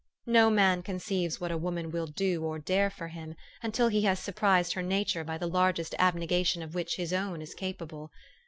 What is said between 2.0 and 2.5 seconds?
do